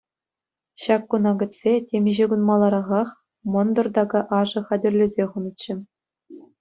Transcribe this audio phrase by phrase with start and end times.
[0.85, 3.09] Ҫак куна кӗтсе, темиҫе кун маларахах
[3.57, 5.73] мӑнтӑр така ашӗ хатӗрлесе хунӑччӗ.